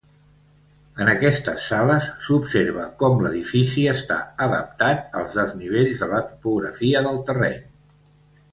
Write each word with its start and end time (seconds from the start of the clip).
En 1.03 1.09
aquestes 1.11 1.65
sales 1.71 2.07
s'observa 2.27 2.87
com 3.03 3.21
l'edifici 3.25 3.85
està 3.93 4.19
adaptat 4.47 5.05
als 5.21 5.39
desnivells 5.41 6.03
de 6.05 6.11
la 6.15 6.25
topografia 6.33 7.07
del 7.11 7.25
terreny. 7.31 7.61